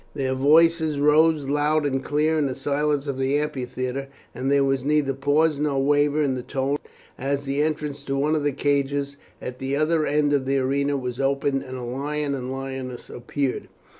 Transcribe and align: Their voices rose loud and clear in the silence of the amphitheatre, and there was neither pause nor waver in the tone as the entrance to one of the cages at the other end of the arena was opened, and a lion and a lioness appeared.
Their 0.15 0.33
voices 0.33 0.99
rose 0.99 1.47
loud 1.47 1.85
and 1.85 2.03
clear 2.03 2.39
in 2.39 2.47
the 2.47 2.55
silence 2.55 3.05
of 3.05 3.19
the 3.19 3.37
amphitheatre, 3.37 4.07
and 4.33 4.51
there 4.51 4.63
was 4.63 4.83
neither 4.83 5.13
pause 5.13 5.59
nor 5.59 5.79
waver 5.79 6.23
in 6.23 6.33
the 6.33 6.41
tone 6.41 6.79
as 7.19 7.43
the 7.43 7.61
entrance 7.61 8.01
to 8.05 8.15
one 8.17 8.33
of 8.33 8.41
the 8.43 8.51
cages 8.51 9.17
at 9.39 9.59
the 9.59 9.75
other 9.75 10.07
end 10.07 10.33
of 10.33 10.47
the 10.47 10.57
arena 10.57 10.97
was 10.97 11.19
opened, 11.19 11.61
and 11.61 11.77
a 11.77 11.83
lion 11.83 12.33
and 12.33 12.49
a 12.49 12.51
lioness 12.51 13.11
appeared. 13.11 13.67